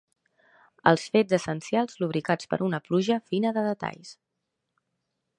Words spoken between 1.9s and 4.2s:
lubricats per una pluja fina de detalls.